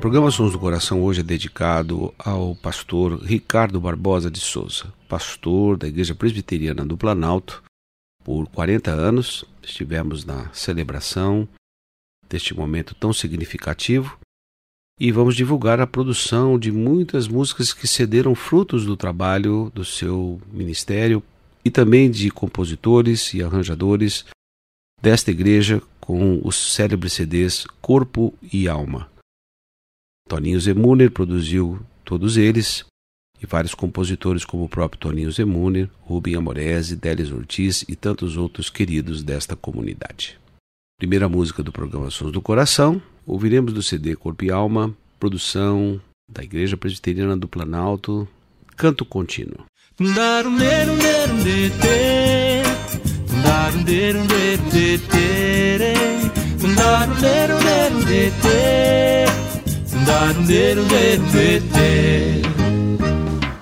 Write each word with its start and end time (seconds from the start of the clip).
O 0.00 0.08
programa 0.10 0.30
Sons 0.30 0.52
do 0.52 0.58
Coração 0.58 1.02
hoje 1.02 1.20
é 1.20 1.22
dedicado 1.22 2.14
ao 2.18 2.56
pastor 2.56 3.22
Ricardo 3.22 3.78
Barbosa 3.78 4.30
de 4.30 4.40
Souza, 4.40 4.90
pastor 5.06 5.76
da 5.76 5.86
Igreja 5.86 6.14
Presbiteriana 6.14 6.86
do 6.86 6.96
Planalto. 6.96 7.62
Por 8.24 8.46
40 8.48 8.90
anos 8.92 9.44
estivemos 9.62 10.24
na 10.24 10.50
celebração 10.54 11.46
deste 12.30 12.56
momento 12.56 12.94
tão 12.94 13.12
significativo 13.12 14.18
e 14.98 15.12
vamos 15.12 15.36
divulgar 15.36 15.82
a 15.82 15.86
produção 15.86 16.58
de 16.58 16.72
muitas 16.72 17.28
músicas 17.28 17.74
que 17.74 17.86
cederam 17.86 18.34
frutos 18.34 18.86
do 18.86 18.96
trabalho 18.96 19.70
do 19.74 19.84
seu 19.84 20.40
ministério 20.50 21.22
e 21.62 21.70
também 21.70 22.10
de 22.10 22.30
compositores 22.30 23.34
e 23.34 23.42
arranjadores 23.42 24.24
desta 25.02 25.30
igreja 25.30 25.82
com 26.00 26.40
os 26.42 26.56
célebres 26.56 27.12
CDs 27.12 27.66
Corpo 27.82 28.32
e 28.50 28.66
Alma. 28.66 29.10
Toninho 30.30 30.60
Zemuner 30.60 31.10
produziu 31.10 31.80
todos 32.04 32.36
eles, 32.36 32.84
e 33.42 33.46
vários 33.46 33.74
compositores 33.74 34.44
como 34.44 34.62
o 34.62 34.68
próprio 34.68 35.00
Toninho 35.00 35.32
Zemuner, 35.32 35.90
Rubem 36.02 36.36
Amorese, 36.36 36.94
Délis 36.94 37.32
Ortiz 37.32 37.84
e 37.88 37.96
tantos 37.96 38.36
outros 38.36 38.70
queridos 38.70 39.24
desta 39.24 39.56
comunidade. 39.56 40.38
Primeira 41.00 41.28
música 41.28 41.64
do 41.64 41.72
programa 41.72 42.12
Sons 42.12 42.30
do 42.30 42.40
Coração, 42.40 43.02
ouviremos 43.26 43.72
do 43.72 43.82
CD 43.82 44.14
Corpo 44.14 44.44
e 44.44 44.52
Alma, 44.52 44.94
produção 45.18 46.00
da 46.30 46.44
Igreja 46.44 46.76
Presbiteriana 46.76 47.36
do 47.36 47.48
Planalto, 47.48 48.28
Canto 48.76 49.04
Contínuo. 49.04 49.64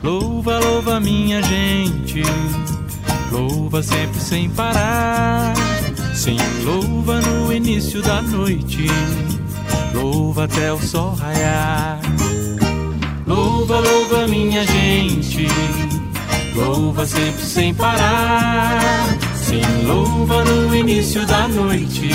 Louva, 0.03 0.59
louva 0.60 1.00
minha 1.00 1.42
gente, 1.42 2.22
louva 3.31 3.82
sempre 3.82 4.19
sem 4.19 4.48
parar. 4.48 5.53
Sim, 6.14 6.38
louva 6.64 7.20
no 7.20 7.53
início 7.53 8.00
da 8.00 8.22
noite, 8.22 8.86
louva 9.92 10.44
até 10.44 10.72
o 10.72 10.78
sol 10.78 11.14
raiar. 11.14 12.00
Louva, 13.26 13.80
louva 13.80 14.26
minha 14.26 14.65
gente, 14.65 15.47
louva 16.54 17.04
sempre 17.04 17.44
sem 17.44 17.75
parar. 17.75 19.04
Sim, 19.36 19.86
louva 19.86 20.44
no 20.44 20.75
início 20.75 21.26
da 21.26 21.47
noite, 21.47 22.10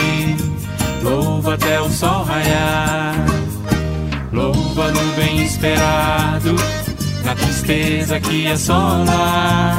louva 1.04 1.54
até 1.54 1.80
o 1.80 1.90
sol 1.92 2.24
raiar. 2.24 3.43
Louva 4.34 4.92
no 4.92 5.14
bem 5.16 5.44
esperado, 5.44 6.56
na 7.24 7.36
tristeza 7.36 8.20
que 8.20 8.48
assola. 8.48 9.78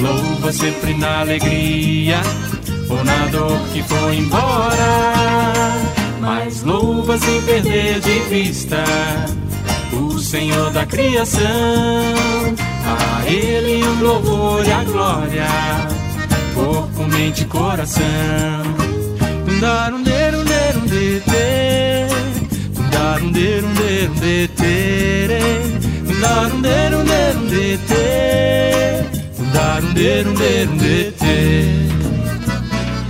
Louva 0.00 0.50
sempre 0.50 0.94
na 0.94 1.20
alegria, 1.20 2.18
ou 2.88 3.04
na 3.04 3.26
dor 3.26 3.60
que 3.74 3.82
foi 3.82 4.16
embora. 4.16 5.74
Mas 6.18 6.62
louva 6.62 7.18
sem 7.18 7.42
perder 7.42 8.00
de 8.00 8.18
vista 8.30 8.82
o 9.92 10.18
Senhor 10.18 10.70
da 10.70 10.86
criação. 10.86 11.44
A 12.86 13.30
Ele 13.30 13.84
o 13.84 14.02
louvor 14.02 14.66
e 14.66 14.72
a 14.72 14.82
glória, 14.82 15.46
corpo, 16.54 17.04
mente 17.04 17.42
e 17.42 17.44
coração. 17.44 18.06
Darum, 19.60 20.02
derum, 20.02 20.44
derum, 20.44 20.86
de, 20.86 21.20
de. 21.20 21.65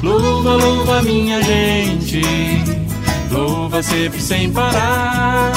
Louva, 0.03 0.55
louva 0.55 1.03
minha 1.03 1.43
gente, 1.43 2.23
louva 3.31 3.83
sempre 3.83 4.21
sem 4.21 4.53
parar. 4.53 5.53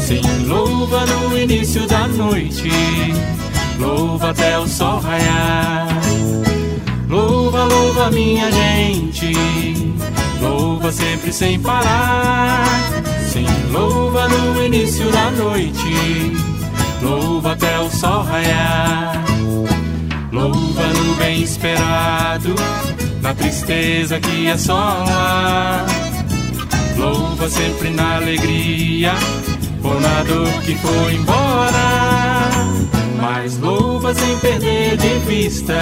Sim, 0.00 0.22
louva 0.46 1.04
no 1.04 1.38
início 1.38 1.86
da 1.86 2.08
noite, 2.08 2.70
louva 3.78 4.30
até 4.30 4.58
o 4.58 4.66
sol 4.66 5.00
raiar. 5.00 5.88
Louva, 7.08 7.64
louva 7.64 8.10
minha 8.10 8.50
gente, 8.50 9.34
louva 10.92 10.94
sempre 10.94 11.32
sem 11.32 11.58
parar. 11.60 12.64
Sim, 13.32 13.46
louva 13.70 14.28
no 14.28 14.64
início 14.64 15.10
da 15.10 15.30
noite, 15.30 16.36
louva 17.00 17.52
até 17.52 17.78
o 17.80 17.90
sol 17.90 18.22
raiar. 18.24 19.24
Louva 20.30 20.86
no 20.88 21.14
bem 21.16 21.42
esperado, 21.42 22.54
na 23.20 23.34
tristeza 23.34 24.20
que 24.20 24.48
assola. 24.48 25.86
Louva 26.96 27.48
sempre 27.48 27.90
na 27.90 28.16
alegria, 28.16 29.14
ou 29.82 30.00
na 30.00 30.22
dor 30.24 30.62
que 30.62 30.74
foi 30.76 31.14
embora. 31.14 32.50
Mas 33.20 33.58
louva 33.58 34.14
sem 34.14 34.38
perder 34.38 34.96
de 34.96 35.18
vista 35.26 35.80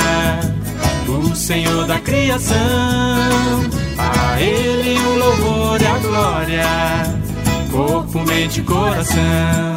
o 1.10 1.34
Senhor 1.34 1.86
da 1.86 1.98
criação. 1.98 2.56
A 3.98 4.40
Ele 4.40 4.98
o 4.98 5.18
louvor 5.18 5.80
e 5.80 5.86
a 5.86 5.98
glória, 5.98 6.66
corpo, 7.70 8.20
mente 8.20 8.60
e 8.60 8.62
coração. 8.62 9.76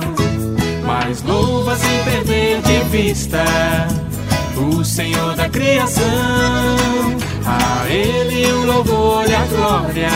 Mas 0.86 1.24
louva 1.24 1.76
sem 1.76 2.04
perder 2.04 2.62
de 2.62 2.84
vista 2.90 3.44
o 4.58 4.84
Senhor 4.84 5.36
da 5.36 5.50
criação. 5.50 6.06
A 7.46 7.90
Ele 7.90 8.52
o 8.52 8.66
louvor 8.66 9.28
e 9.28 9.36
a 9.36 9.46
glória, 9.46 10.10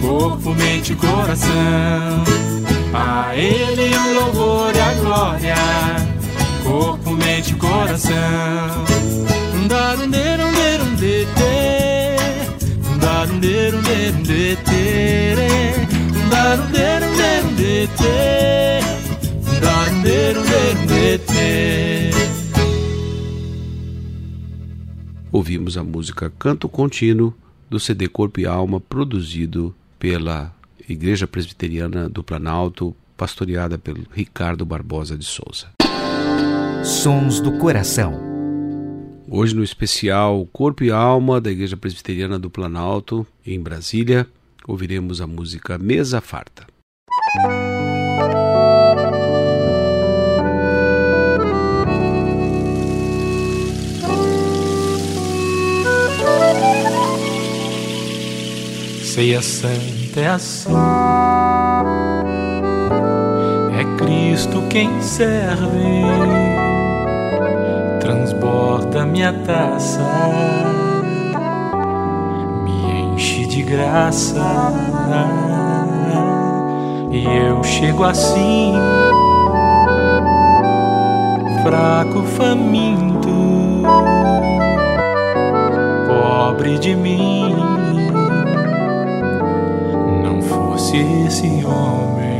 corpo, 0.00 0.50
mente 0.54 0.92
e 0.92 0.96
coração. 0.96 2.24
A 2.92 3.36
Ele 3.36 3.94
o 3.96 4.14
louvor 4.14 4.74
e 4.74 4.80
a 4.80 4.94
glória, 4.94 5.54
corpo, 6.64 7.10
mente 7.12 7.52
e 7.52 7.56
coração. 7.56 8.87
Ouvimos 25.32 25.78
a 25.78 25.82
música 25.82 26.30
Canto 26.38 26.68
Contínuo 26.68 27.32
do 27.70 27.80
CD 27.80 28.08
Corpo 28.08 28.40
e 28.40 28.46
Alma, 28.46 28.78
produzido 28.78 29.74
pela 29.98 30.54
Igreja 30.86 31.26
Presbiteriana 31.26 32.10
do 32.10 32.22
Planalto, 32.22 32.94
pastoreada 33.16 33.78
pelo 33.78 34.04
Ricardo 34.12 34.66
Barbosa 34.66 35.16
de 35.16 35.24
Souza. 35.24 35.68
Sons 36.84 37.40
do 37.40 37.52
Coração. 37.52 38.27
Hoje 39.30 39.54
no 39.54 39.62
especial 39.62 40.48
Corpo 40.50 40.82
e 40.82 40.90
Alma 40.90 41.38
da 41.38 41.50
Igreja 41.50 41.76
Presbiteriana 41.76 42.38
do 42.38 42.48
Planalto, 42.48 43.26
em 43.44 43.60
Brasília, 43.60 44.26
ouviremos 44.66 45.20
a 45.20 45.26
música 45.26 45.76
Mesa 45.76 46.18
Farta. 46.22 46.66
Ceia 59.02 59.42
santa 59.42 60.20
é 60.20 60.28
assim. 60.28 60.72
É 63.78 63.98
Cristo 63.98 64.66
quem 64.70 65.02
serve, 65.02 66.47
transborda 68.78 69.04
minha 69.04 69.32
taça, 69.32 70.00
me 72.64 73.14
enche 73.14 73.46
de 73.46 73.62
graça. 73.62 74.40
E 77.10 77.24
eu 77.24 77.62
chego 77.64 78.04
assim, 78.04 78.74
fraco, 81.62 82.22
faminto, 82.22 83.82
pobre 86.06 86.78
de 86.78 86.94
mim 86.94 87.56
fosse 90.48 90.96
esse 91.26 91.64
homem. 91.66 92.37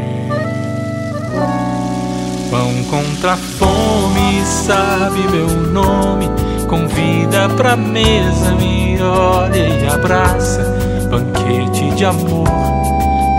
Contra 3.21 3.37
fome, 3.37 4.45
sabe 4.45 5.19
meu 5.33 5.49
nome. 5.49 6.31
Convida 6.69 7.49
pra 7.49 7.77
mesa, 7.77 8.53
me 8.53 8.97
olha 9.03 9.57
e 9.57 9.89
abraça. 9.89 10.63
Banquete 11.11 11.91
de 11.97 12.05
amor, 12.05 12.49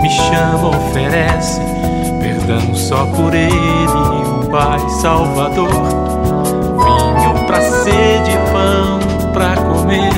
me 0.02 0.10
chama, 0.10 0.68
oferece. 0.68 1.62
Perdão 2.20 2.74
só 2.74 3.06
por 3.06 3.34
ele, 3.34 3.52
o 3.56 4.50
Pai 4.50 4.86
Salvador. 5.00 5.70
Vinho 6.84 7.46
pra 7.46 7.62
sede, 7.62 8.32
pão 8.52 9.32
pra 9.32 9.56
comer. 9.56 10.12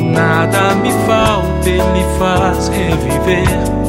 Nada 0.00 0.74
me 0.76 0.92
falta, 1.06 1.68
ele 1.68 2.06
faz 2.18 2.68
reviver 2.68 3.81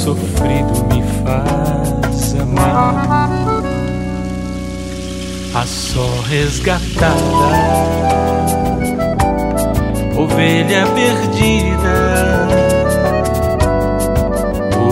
sofrido 0.00 0.72
me 0.88 1.02
faz 1.22 2.34
amar. 2.40 3.28
A 5.54 5.66
só 5.66 6.08
resgatada, 6.26 7.14
ovelha 10.16 10.86
perdida, 10.94 12.48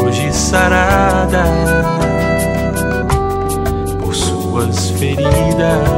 hoje 0.03 0.31
sarada. 0.33 1.45
Por 4.05 4.15
suas 4.15 4.91
feridas, 4.91 5.89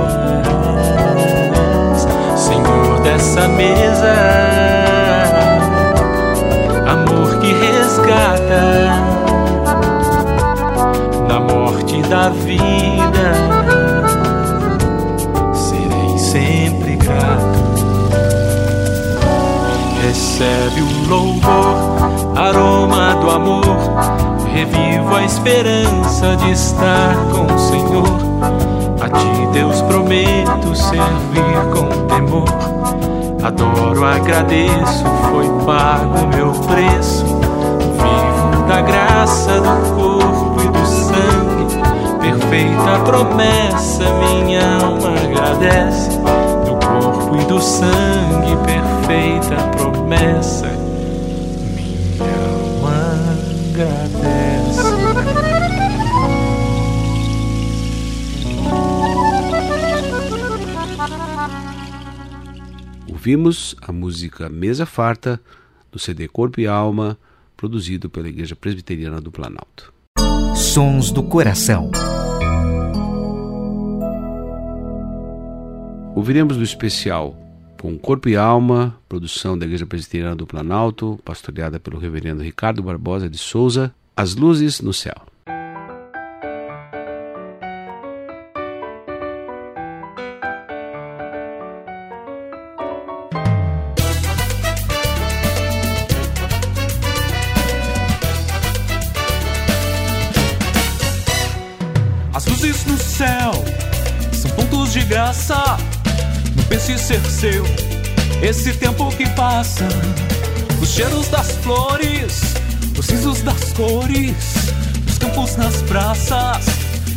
Senhor 2.36 3.00
dessa 3.00 3.48
mesa 3.48 4.59
vida. 12.32 13.34
Serei 15.54 16.18
sempre 16.18 16.96
grato. 16.96 17.60
Recebe 20.02 20.82
o 20.82 21.08
louvor, 21.08 21.76
aroma 22.36 23.14
do 23.16 23.30
amor. 23.30 23.76
Revivo 24.52 25.14
a 25.14 25.24
esperança 25.24 26.36
de 26.36 26.52
estar 26.52 27.14
com 27.32 27.52
o 27.52 27.58
Senhor. 27.58 28.20
A 29.00 29.08
ti, 29.08 29.48
Deus, 29.52 29.80
prometo 29.82 30.74
servir 30.74 31.54
com 31.72 32.06
temor. 32.06 32.48
Adoro, 33.42 34.04
agradeço, 34.04 35.04
foi 35.30 35.48
pago 35.64 36.26
meu 36.34 36.52
preço 36.52 37.40
da 38.70 38.82
graça 38.82 39.60
do 39.60 39.94
corpo 39.96 40.60
e 40.62 40.68
do 40.68 40.86
sangue. 40.86 41.59
Perfeita 42.20 43.00
promessa, 43.04 44.04
minha 44.18 44.76
alma 44.76 45.14
agradece. 45.18 46.10
Do 46.64 46.78
corpo 46.86 47.36
e 47.36 47.44
do 47.46 47.60
sangue, 47.60 48.56
perfeita 48.64 49.56
promessa, 49.76 50.66
minha 51.74 52.34
alma 52.52 52.96
agradece. 53.70 54.90
Ouvimos 63.08 63.76
a 63.82 63.92
música 63.92 64.48
Mesa 64.48 64.86
Farta 64.86 65.40
do 65.92 65.98
CD 65.98 66.26
Corpo 66.28 66.60
e 66.60 66.66
Alma 66.66 67.18
produzido 67.56 68.08
pela 68.08 68.28
Igreja 68.28 68.56
Presbiteriana 68.56 69.20
do 69.20 69.30
Planalto. 69.30 69.99
Sons 70.60 71.10
do 71.10 71.22
Coração. 71.22 71.90
Ouviremos 76.14 76.58
do 76.58 76.62
especial 76.62 77.34
com 77.80 77.98
Corpo 77.98 78.28
e 78.28 78.36
Alma, 78.36 78.94
produção 79.08 79.58
da 79.58 79.64
Igreja 79.64 79.86
Presbiteriana 79.86 80.36
do 80.36 80.46
Planalto, 80.46 81.18
pastoreada 81.24 81.80
pelo 81.80 81.98
reverendo 81.98 82.42
Ricardo 82.42 82.82
Barbosa 82.82 83.26
de 83.26 83.38
Souza, 83.38 83.92
As 84.14 84.34
Luzes 84.34 84.82
no 84.82 84.92
Céu. 84.92 85.29
Esse 108.60 108.74
tempo 108.74 109.10
que 109.16 109.26
passa. 109.30 109.88
Os 110.82 110.90
cheiros 110.90 111.28
das 111.28 111.52
flores, 111.62 112.42
os 112.98 113.08
risos 113.08 113.40
das 113.40 113.72
cores, 113.72 114.34
os 115.08 115.16
campos 115.16 115.56
nas 115.56 115.76
praças 115.82 116.66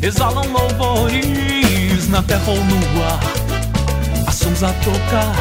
exalam 0.02 0.46
louvores 0.54 2.08
na 2.08 2.24
terra 2.24 2.48
ou 2.48 2.56
no 2.56 3.04
ar. 3.04 3.20
As 4.26 4.36
sons 4.36 4.64
a 4.64 4.72
tocar 4.72 5.36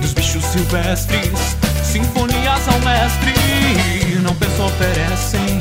dos 0.00 0.12
bichos 0.12 0.44
silvestres, 0.44 1.56
sinfonias 1.84 2.66
ao 2.66 2.80
mestre. 2.80 3.32
Não 4.22 4.34
penso 4.34 4.60
oferecem 4.64 5.60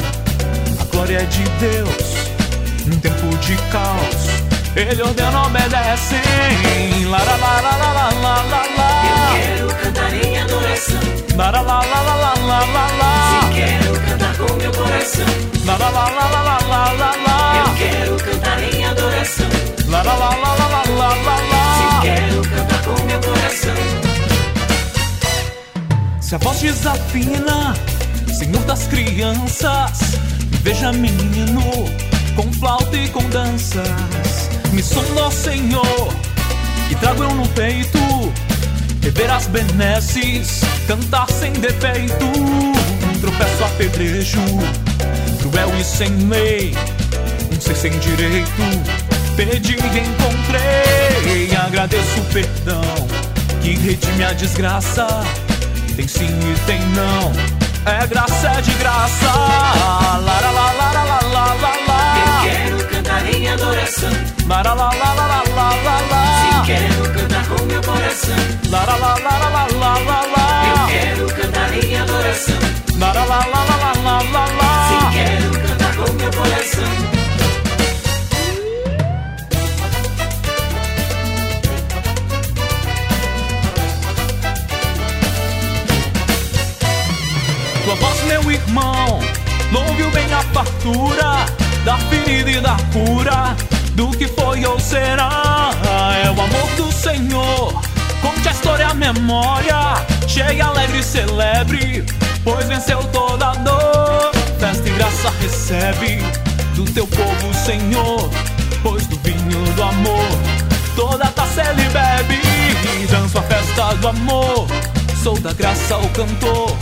a 0.80 0.84
glória 0.86 1.24
de 1.28 1.44
Deus 1.60 2.88
num 2.88 2.98
tempo 2.98 3.38
de 3.38 3.56
caos 3.72 4.55
ele 4.76 5.02
ordena, 5.04 5.46
obedecem. 5.46 7.06
La 7.10 7.18
la 7.18 7.38
la 7.38 7.62
la 7.62 7.78
la 7.78 8.10
la 8.24 8.36
la 8.52 8.62
la. 8.78 8.90
Eu 9.08 9.22
quero 9.40 9.68
cantar 9.82 10.14
em 10.14 10.38
adoração. 10.38 11.00
La 11.38 11.52
la 11.52 11.62
la 11.62 11.80
la 11.82 12.02
la 12.04 12.16
la 12.16 12.60
la 12.66 12.86
la 13.00 13.12
Se 13.32 13.48
quero 13.56 13.94
cantar 14.02 14.38
com 14.38 14.54
meu 14.56 14.72
coração. 14.72 15.26
La 15.66 15.78
la 15.78 15.90
la 15.90 16.10
la 16.10 16.28
la 16.28 16.58
la 16.72 16.94
la 16.94 17.12
la 17.26 17.38
Eu 17.66 17.74
quero 17.76 18.18
cantar 18.18 18.64
em 18.64 18.86
adoração. 18.86 19.50
La 19.88 20.04
la 20.04 20.14
la 20.14 20.30
la 20.30 20.56
la 20.56 20.68
la 20.68 20.84
la 21.00 21.36
la 21.52 21.64
Se 21.78 22.08
quero 22.08 22.42
cantar 22.42 22.82
com 22.84 23.04
meu 23.06 23.20
coração. 23.22 23.80
Se 26.20 26.36
a 26.36 26.38
voz 26.38 26.60
desafina, 26.60 27.74
Senhor 28.38 28.64
das 28.64 28.88
crianças, 28.88 30.18
veja 30.64 30.92
menino 30.92 31.62
com 32.36 32.52
flauta 32.52 32.98
e 32.98 33.08
com 33.10 33.24
danças 33.30 34.35
me 34.76 34.84
sonda, 34.84 35.32
Senhor, 35.32 36.14
e 36.92 36.96
trago 36.96 37.24
eu 37.24 37.34
no 37.34 37.48
peito 37.50 37.98
rever 39.02 39.32
as 39.32 39.48
benesses, 39.48 40.62
cantar 40.86 41.30
sem 41.30 41.54
defeito, 41.54 42.26
tropeço 43.22 43.64
apedrejo, 43.64 44.42
cruel 45.42 45.72
e 45.80 45.84
sem 45.84 46.10
lei, 46.28 46.76
um 47.56 47.62
ser 47.62 47.76
sem 47.76 47.98
direito, 48.00 48.50
pedi 49.38 49.76
e 49.76 50.00
encontrei, 50.00 51.56
agradeço 51.56 52.20
o 52.20 52.26
perdão, 52.34 52.82
que 53.62 53.78
redime 53.78 54.26
a 54.26 54.34
desgraça, 54.34 55.08
tem 55.96 56.08
sim 56.08 56.26
e 56.26 56.60
tem 56.66 56.82
não, 56.90 57.32
é 57.86 58.06
graça, 58.08 58.50
é 58.50 58.62
de 58.62 58.74
graça, 58.74 59.26
la 59.26 60.20
la 60.20 60.52
la 60.52 60.72
la 60.74 60.85
em 63.28 63.48
adoração. 63.50 64.10
Lara 64.48 64.74
la 64.74 64.90
la 64.90 65.14
la 65.14 65.26
la 65.28 65.44
la 65.58 65.70
la 65.86 65.98
la. 66.12 66.24
Se 66.42 66.72
quero 66.72 67.04
cantar 67.14 67.46
com 67.48 67.66
meu 67.66 67.82
coração. 67.82 68.36
Lara 68.70 68.96
la 68.98 69.16
la 69.16 69.38
la 69.38 69.50
la 69.50 69.68
la 69.82 70.00
la 70.00 70.20
la. 70.34 70.46
Eu 70.70 70.88
quero 70.88 71.26
cantar 71.42 71.74
em 71.74 71.98
adoração. 71.98 72.60
Lara 73.00 73.26
la 73.26 73.40
la 73.40 73.64
la 73.66 73.76
la 73.84 73.94
la 73.94 74.22
la 74.34 74.46
la. 74.60 74.72
Se 74.90 75.18
quero 75.18 75.52
cantar 75.68 75.96
com 75.96 76.14
meu 76.14 76.32
coração. 76.32 77.16
Tua 87.84 87.96
voz, 87.96 88.24
meu 88.24 88.52
irmão, 88.52 89.20
não 89.72 89.86
ouviu 89.88 90.10
bem 90.12 90.34
a 90.34 90.42
fartura 90.54 91.65
da 91.86 91.98
ferida 91.98 92.50
e 92.50 92.60
da 92.60 92.76
cura 92.92 93.56
do 93.94 94.10
que 94.10 94.28
foi 94.28 94.66
ou 94.66 94.80
será. 94.80 95.72
É 96.26 96.30
o 96.30 96.42
amor 96.42 96.70
do 96.76 96.92
Senhor. 96.92 97.82
Conte 98.22 98.50
a 98.50 98.52
história, 98.52 98.88
a 98.88 98.94
memória, 98.94 99.76
cheia, 100.28 100.66
alegre 100.66 101.00
e 101.00 101.04
celebre, 101.04 102.06
pois 102.44 102.66
venceu 102.68 103.04
toda 103.06 103.52
a 103.52 103.56
dor. 103.56 104.32
Festa 104.60 104.90
e 104.90 104.92
graça 104.94 105.32
recebe 105.40 106.18
do 106.76 106.84
teu 106.86 107.06
povo, 107.08 107.54
Senhor, 107.54 108.30
pois 108.82 109.06
do 109.08 109.18
vinho 109.20 109.64
do 109.76 109.84
amor 109.84 110.66
toda 110.96 111.26
taça 111.28 111.62
ele 111.62 111.84
bebe. 111.90 112.42
Danço 113.10 113.38
a 113.38 113.42
festa 113.44 113.94
do 113.96 114.08
amor, 114.08 114.68
sou 115.22 115.40
da 115.40 115.54
graça 115.54 115.98
o 115.98 116.10
cantor, 116.10 116.76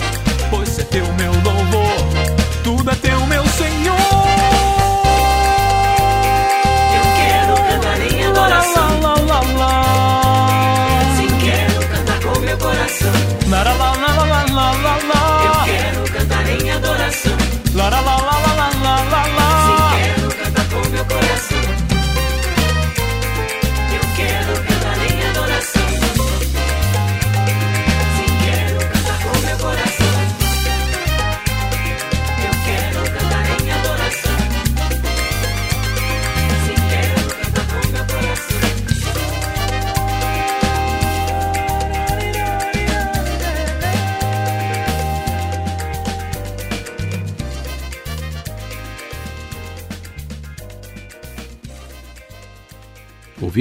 pois 0.49 0.79
é 0.79 0.83
teu 0.83 1.05
meu 1.13 1.31
louvor, 1.31 1.97
tudo 2.63 2.89
é 2.89 2.95
teu, 2.95 3.25
meu 3.25 3.45
Senhor. 3.47 4.32
coração. 8.43 9.01
Lá, 9.01 9.15
lá, 9.29 9.41
lá, 9.57 11.01
Sim, 11.17 11.27
quero 11.43 11.87
cantar 11.87 12.19
com 12.19 12.39
meu 12.39 12.57
coração. 12.57 13.13
Lá, 13.49 13.63
lá, 13.63 13.73
lá, 13.73 14.23
lá, 14.23 14.45
lá, 14.51 14.71
lá, 14.85 14.97
lá. 15.11 15.23
Eu 15.45 15.53
quero 15.65 16.03
cantar 16.13 16.49
em 16.49 16.71
adoração. 16.71 17.37
Lá, 17.75 17.89
lá, 17.89 18.01
lá, 18.01 18.15
lá, 18.15 18.37
lá, 18.37 18.69
lá, 18.83 18.95
lá, 19.11 19.27
lá. 19.37 19.52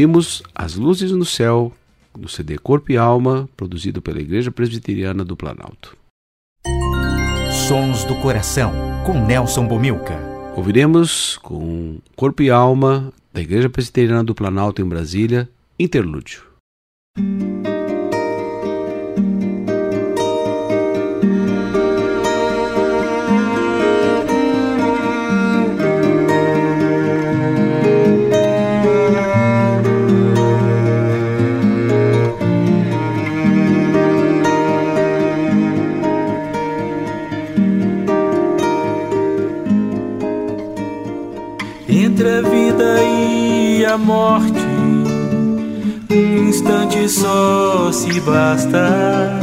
Ouvimos 0.03 0.43
As 0.53 0.75
Luzes 0.75 1.13
no 1.13 1.25
Céu, 1.25 1.73
no 2.19 2.29
CD 2.29 2.59
Corpo 2.59 2.91
e 2.91 2.97
Alma, 2.97 3.49
produzido 3.57 4.03
pela 4.03 4.21
Igreja 4.21 4.51
Presbiteriana 4.51 5.25
do 5.25 5.37
Planalto. 5.37 5.97
Sons 7.69 8.03
do 8.03 8.17
Coração, 8.17 8.73
com 9.07 9.25
Nelson 9.25 9.65
Bomilca. 9.69 10.19
Ouviremos 10.57 11.37
com 11.37 11.99
Corpo 12.17 12.43
e 12.43 12.51
Alma, 12.51 13.13
da 13.33 13.41
Igreja 13.41 13.71
Presbiteriana 13.71 14.25
do 14.25 14.35
Planalto 14.35 14.83
em 14.83 14.85
Brasília, 14.85 15.49
Interlúdio. 15.79 16.52
A 43.93 43.99
morte, 43.99 44.59
um 46.11 46.49
instante 46.49 47.07
só 47.11 47.93
se 47.93 48.21
basta. 48.21 49.39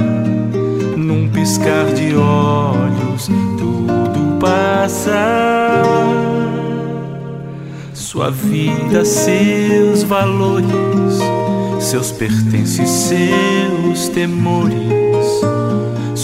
Num 0.97 1.29
piscar 1.29 1.85
de 1.93 2.15
olhos, 2.15 3.27
tudo 3.59 4.39
passa. 4.39 5.83
Sua 7.93 8.31
vida, 8.31 9.05
seus 9.05 10.01
valores, 10.01 11.19
seus 11.79 12.11
pertences, 12.11 12.89
seus 12.89 14.09
temores 14.09 14.99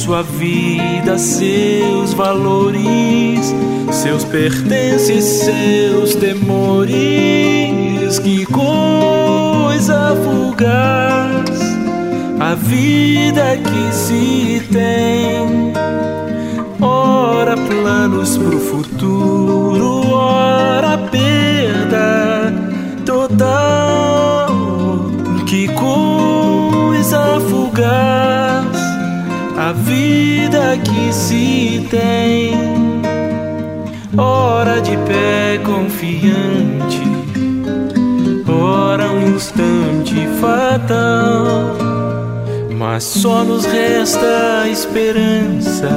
sua 0.06 0.22
vida, 0.22 1.18
seus 1.18 2.14
valores, 2.14 3.56
seus 3.92 4.24
pertences, 4.24 5.24
seus 5.24 6.14
temores. 6.14 7.65
Que 8.06 8.46
coisa 8.46 10.16
fugaz 10.24 11.60
a 12.40 12.56
vida 12.56 13.58
que 13.58 13.96
se 13.96 14.62
tem. 14.72 15.74
Ora 16.80 17.56
planos 17.56 18.38
pro 18.38 18.60
futuro, 18.60 20.08
ora 20.12 20.98
perda 20.98 22.54
total. 23.06 24.48
Que 25.48 25.68
coisa 25.70 27.40
fugaz 27.50 28.78
a 29.58 29.72
vida 29.72 30.78
que 30.84 31.14
se 31.14 31.88
tem. 31.90 32.76
Ora 34.18 34.80
de 34.80 34.96
pé 34.98 35.60
confiante, 35.66 36.85
instante 39.36 40.16
fatal. 40.40 41.76
Mas 42.78 43.04
só 43.04 43.44
nos 43.44 43.66
resta 43.66 44.62
a 44.64 44.70
esperança 44.70 45.90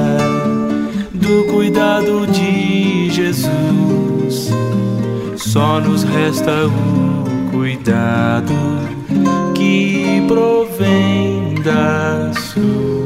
do 1.13 1.45
cuidado 1.51 2.27
de 2.27 3.09
Jesus. 3.09 4.49
Só 5.37 5.79
nos 5.79 6.03
resta 6.03 6.51
o 6.67 7.51
cuidado 7.51 8.53
que 9.55 10.23
provém 10.27 11.55
da 11.63 12.31
sua 12.33 12.98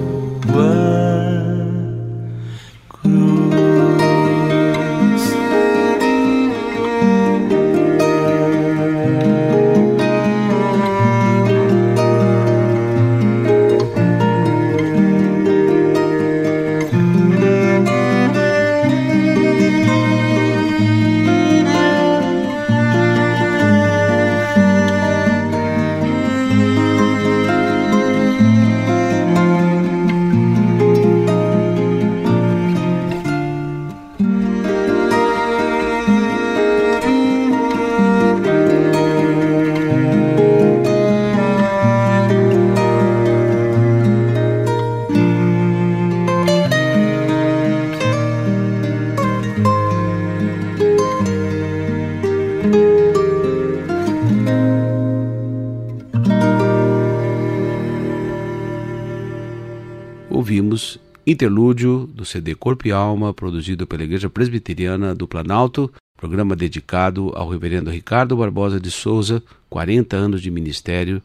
interlúdio 61.43 62.07
do 62.07 62.23
CD 62.23 62.55
Corpo 62.55 62.88
e 62.88 62.91
Alma, 62.93 63.33
produzido 63.33 63.85
pela 63.85 64.03
Igreja 64.03 64.29
Presbiteriana 64.29 65.13
do 65.13 65.27
Planalto, 65.27 65.91
programa 66.15 66.55
dedicado 66.55 67.33
ao 67.35 67.50
reverendo 67.50 67.89
Ricardo 67.89 68.38
Barbosa 68.38 68.79
de 68.79 68.89
Souza, 68.89 69.43
40 69.69 70.15
anos 70.15 70.41
de 70.41 70.50
ministério 70.50 71.21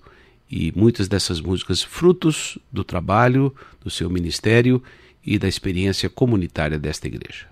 e 0.51 0.73
muitas 0.75 1.07
dessas 1.07 1.41
músicas 1.41 1.85
frutos 1.85 2.59
do 2.73 2.83
trabalho 2.83 3.55
do 3.81 3.89
seu 3.89 4.11
ministério 4.11 4.83
e 5.25 5.39
da 5.39 5.47
experiência 5.47 6.11
comunitária 6.11 6.81
desta 6.81 7.07
igreja. 7.07 7.47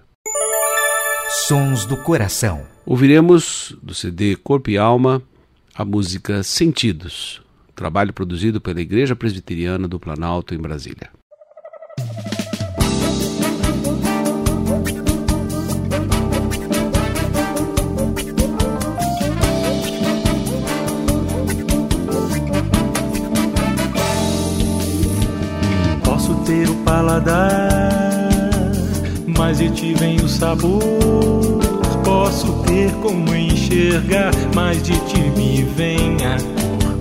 Sons 1.47 1.87
do 1.87 1.97
Coração. 1.99 2.67
Ouviremos 2.85 3.77
do 3.81 3.95
CD 3.95 4.35
Corpo 4.35 4.71
e 4.71 4.77
Alma 4.77 5.23
a 5.73 5.85
música 5.85 6.43
Sentidos, 6.43 7.41
trabalho 7.77 8.13
produzido 8.13 8.61
pela 8.61 8.81
Igreja 8.81 9.15
Presbiteriana 9.15 9.87
do 9.87 10.01
Planalto 10.01 10.53
em 10.53 10.59
Brasília. 10.59 11.11
Paladar, 26.97 28.41
mas 29.27 29.59
de 29.59 29.69
ti 29.71 29.93
vem 29.99 30.17
o 30.17 30.29
sabor. 30.29 30.81
Posso 32.03 32.55
ter 32.63 32.91
como 33.03 33.35
enxergar, 33.35 34.31
mas 34.55 34.83
de 34.83 34.99
ti 35.01 35.21
me 35.37 35.63
vem 35.77 36.17
a 36.25 36.39
cor. 36.41 36.97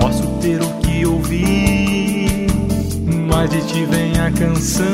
Posso 0.00 0.26
ter 0.40 0.62
o 0.62 0.68
que 0.80 1.04
ouvir, 1.04 2.46
mas 3.30 3.50
de 3.50 3.60
ti 3.66 3.84
vem 3.84 4.18
a 4.18 4.30
canção. 4.30 4.86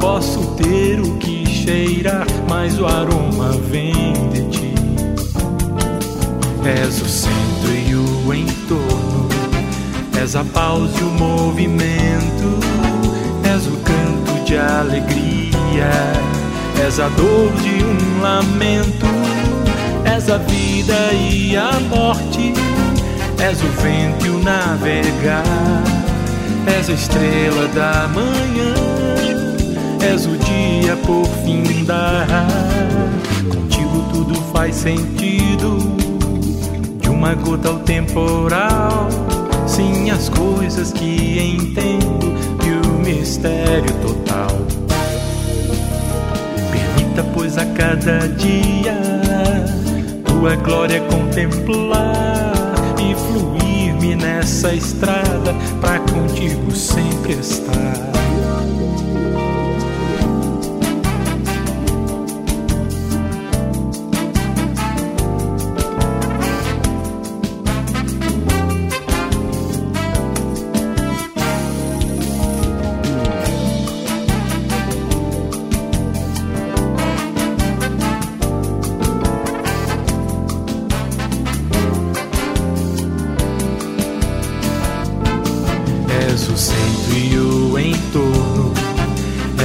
Posso 0.00 0.40
ter 0.56 0.98
o 1.00 1.18
que 1.18 1.44
cheirar, 1.46 2.26
mas 2.48 2.78
o 2.80 2.86
aroma 2.86 3.50
vem 3.70 4.14
de 4.32 4.42
ti. 4.48 4.74
És 6.64 7.02
o 7.02 7.08
centro 7.08 7.74
e 7.86 7.94
o 7.94 8.34
entorno, 8.34 9.37
és 10.22 10.34
a 10.34 10.44
pausa 10.44 10.98
e 10.98 11.04
o 11.04 11.10
movimento, 11.10 12.58
és 13.54 13.66
o 13.66 13.76
canto 13.76 14.44
de 14.44 14.58
alegria, 14.58 15.90
és 16.84 16.98
a 16.98 17.08
dor 17.10 17.52
de 17.62 17.84
um 17.84 18.20
lamento, 18.20 19.06
és 20.04 20.28
a 20.28 20.38
vida 20.38 21.12
e 21.12 21.56
a 21.56 21.70
morte, 21.88 22.52
és 23.38 23.62
o 23.62 23.68
vento 23.80 24.26
e 24.26 24.30
o 24.30 24.42
navegar, 24.42 25.44
és 26.78 26.90
a 26.90 26.92
estrela 26.92 27.68
da 27.68 28.08
manhã, 28.08 28.74
és 30.12 30.26
o 30.26 30.36
dia 30.36 30.96
por 31.06 31.26
fim 31.44 31.84
dar. 31.84 32.26
Contigo 33.48 34.04
tudo 34.12 34.34
faz 34.52 34.74
sentido 34.74 35.78
de 37.00 37.08
uma 37.08 37.34
gota 37.34 37.68
ao 37.68 37.78
temporal. 37.78 39.27
Sim, 39.78 40.10
as 40.10 40.28
coisas 40.28 40.92
que 40.92 41.38
entendo 41.38 42.34
e 42.66 42.84
o 42.84 42.98
mistério 42.98 43.92
total. 44.02 44.48
Permita, 46.72 47.22
pois, 47.32 47.56
a 47.56 47.64
cada 47.64 48.26
dia 48.26 48.98
tua 50.24 50.56
glória 50.56 51.00
contemplar 51.02 52.52
e 52.98 53.14
fluir-me 53.14 54.16
nessa 54.16 54.74
estrada 54.74 55.54
pra 55.80 56.00
contigo 56.00 56.74
sempre 56.74 57.34
estar. 57.34 58.17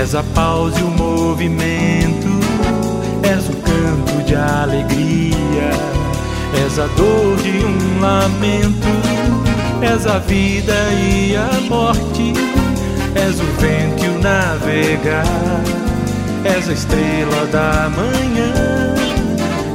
És 0.03 0.15
a 0.15 0.23
pausa 0.35 0.77
e 0.81 0.83
o 0.83 0.87
movimento, 0.87 2.27
és 3.23 3.47
o 3.47 3.53
canto 3.61 4.21
de 4.25 4.35
alegria, 4.35 5.69
és 6.65 6.77
a 6.77 6.87
dor 6.97 7.37
de 7.37 7.65
um 7.65 8.01
lamento, 8.01 8.89
és 9.81 10.05
a 10.05 10.19
vida 10.19 10.73
e 10.91 11.37
a 11.37 11.49
morte, 11.69 12.33
és 13.15 13.39
o 13.39 13.45
vento 13.61 14.03
e 14.03 14.09
o 14.09 14.19
navegar, 14.19 15.23
és 16.43 16.67
a 16.67 16.73
estrela 16.73 17.45
da 17.49 17.89
manhã, 17.95 18.51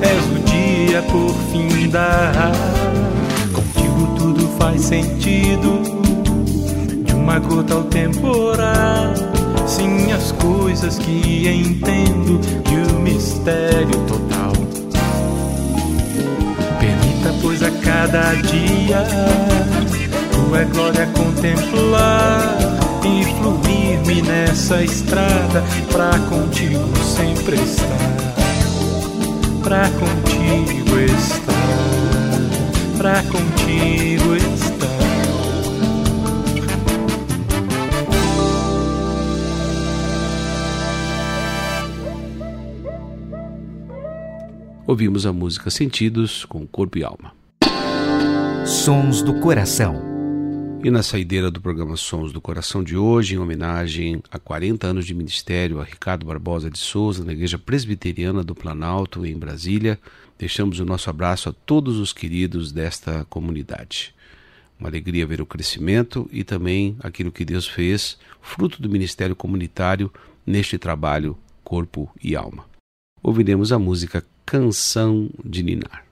és 0.02 0.24
o 0.26 0.38
dia 0.44 1.00
por 1.10 1.34
fim 1.50 1.88
dar. 1.88 2.52
Contigo 3.54 4.14
tudo 4.18 4.46
faz 4.58 4.82
sentido. 4.82 5.80
De 7.06 7.14
uma 7.14 7.38
gota 7.38 7.72
ao 7.72 7.84
temporal. 7.84 9.27
Sim, 9.68 10.11
as 10.12 10.33
coisas 10.33 10.98
que 10.98 11.46
entendo 11.46 12.40
e 12.72 12.90
o 12.90 13.00
mistério 13.00 14.00
total. 14.07 14.52
Permita, 16.81 17.35
pois, 17.42 17.62
a 17.62 17.70
cada 17.83 18.33
dia 18.35 19.04
tua 20.33 20.64
glória 20.64 21.07
contemplar 21.09 22.57
e 23.04 23.24
fluir-me 23.37 24.22
nessa 24.22 24.83
estrada 24.83 25.62
pra 25.92 26.18
contigo 26.31 26.88
sempre 27.04 27.57
estar. 27.57 27.98
Pra 29.62 29.87
contigo 29.90 30.98
estar, 30.98 31.52
pra 32.96 33.22
contigo 33.24 34.07
Ouvimos 44.88 45.27
a 45.27 45.35
música 45.35 45.68
Sentidos 45.68 46.46
com 46.46 46.66
Corpo 46.66 46.96
e 46.96 47.05
Alma. 47.05 47.35
Sons 48.64 49.20
do 49.20 49.38
Coração. 49.38 50.03
E 50.83 50.90
na 50.90 51.03
saideira 51.03 51.51
do 51.51 51.61
programa 51.61 51.94
Sons 51.94 52.33
do 52.33 52.40
Coração 52.40 52.83
de 52.83 52.96
hoje, 52.96 53.35
em 53.35 53.38
homenagem 53.38 54.22
a 54.31 54.38
40 54.38 54.87
anos 54.87 55.05
de 55.05 55.12
ministério 55.12 55.79
a 55.79 55.85
Ricardo 55.85 56.24
Barbosa 56.24 56.70
de 56.70 56.79
Souza, 56.79 57.22
na 57.22 57.35
Igreja 57.35 57.59
Presbiteriana 57.59 58.42
do 58.42 58.55
Planalto, 58.55 59.27
em 59.27 59.38
Brasília, 59.38 59.98
deixamos 60.38 60.81
o 60.81 60.87
nosso 60.87 61.11
abraço 61.11 61.51
a 61.51 61.53
todos 61.53 61.98
os 61.98 62.14
queridos 62.14 62.72
desta 62.72 63.27
comunidade. 63.29 64.14
Uma 64.81 64.88
alegria 64.88 65.27
ver 65.27 65.42
o 65.42 65.46
crescimento 65.46 66.27
e 66.33 66.42
também 66.42 66.96
aquilo 67.01 67.31
que 67.31 67.44
Deus 67.44 67.68
fez, 67.68 68.16
fruto 68.40 68.81
do 68.81 68.88
ministério 68.88 69.37
comunitário, 69.37 70.11
neste 70.46 70.79
trabalho 70.79 71.37
Corpo 71.62 72.11
e 72.24 72.35
Alma. 72.35 72.64
Ouviremos 73.22 73.70
a 73.70 73.79
música 73.79 74.24
Canção 74.48 75.28
de 75.44 75.62
Ninar. 75.62 76.07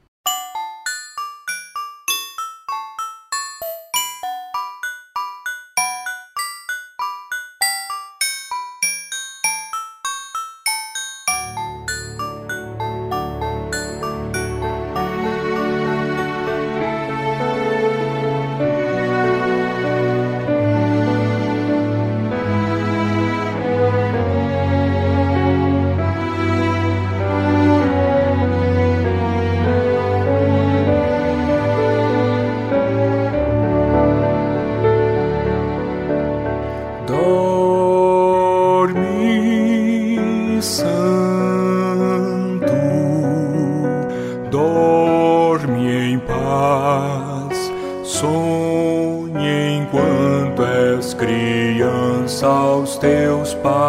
Aos 52.42 52.96
teus 52.98 53.54
pais. 53.54 53.85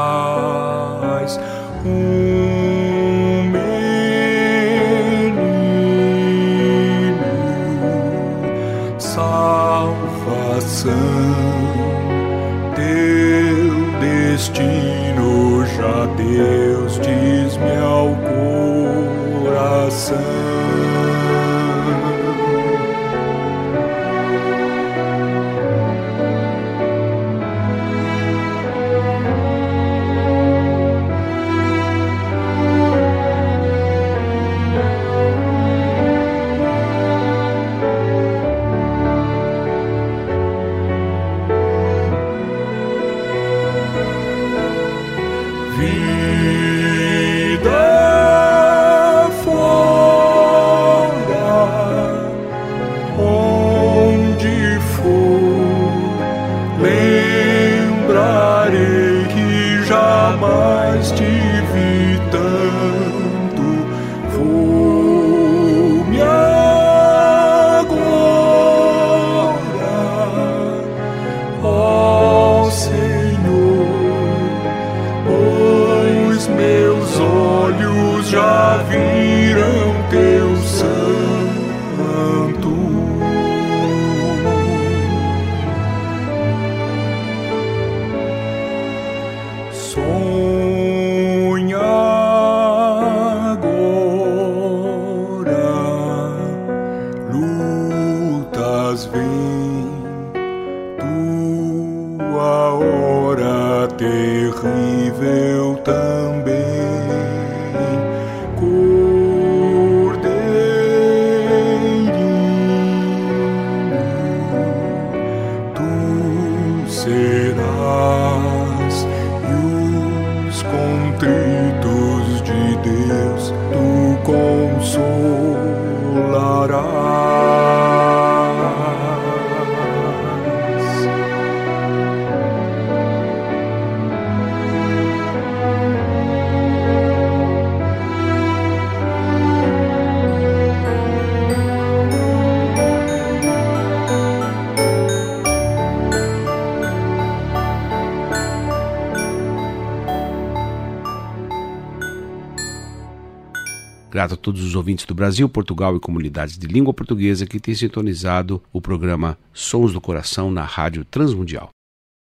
Grato 154.17 154.33
a 154.33 154.35
todos 154.35 154.63
os 154.63 154.73
ouvintes 154.73 155.05
do 155.05 155.13
Brasil, 155.13 155.47
Portugal 155.47 155.95
e 155.95 155.99
comunidades 155.99 156.57
de 156.57 156.65
língua 156.65 156.91
portuguesa 156.91 157.45
que 157.45 157.59
têm 157.59 157.75
sintonizado 157.75 158.59
o 158.73 158.81
programa 158.81 159.37
Sons 159.53 159.93
do 159.93 160.01
Coração 160.01 160.49
na 160.49 160.63
Rádio 160.63 161.05
Transmundial. 161.05 161.69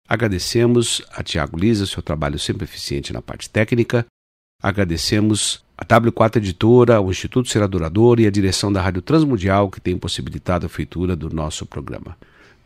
Agradecemos 0.10 1.04
a 1.12 1.22
Tiago 1.22 1.56
Lisa, 1.56 1.86
seu 1.86 2.02
trabalho 2.02 2.40
sempre 2.40 2.64
eficiente 2.64 3.14
na 3.14 3.22
parte 3.22 3.48
técnica. 3.48 4.04
Agradecemos 4.64 5.64
a 5.78 5.86
W4 5.86 6.38
Editora, 6.38 7.00
o 7.00 7.12
Instituto 7.12 7.50
Ser 7.50 7.62
Adorador 7.62 8.20
e 8.20 8.26
a 8.26 8.32
direção 8.32 8.74
da 8.74 8.82
Rádio 8.82 9.04
Transmundial 9.04 9.70
que 9.70 9.80
tem 9.80 9.96
possibilitado 9.96 10.66
a 10.66 10.70
feitura 10.70 11.16
do 11.16 11.30
nosso 11.30 11.68
programa. 11.68 12.18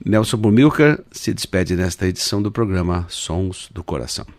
Nelson 0.05 0.38
Burmilker 0.38 1.03
se 1.12 1.34
despede 1.34 1.75
nesta 1.75 2.08
edição 2.08 2.41
do 2.41 2.53
programa 2.53 3.05
Sons 3.10 3.67
do 3.73 3.84
Coração. 3.84 4.38